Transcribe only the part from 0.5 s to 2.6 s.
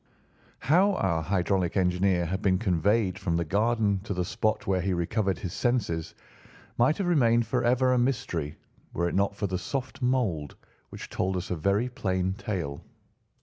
How our hydraulic engineer had been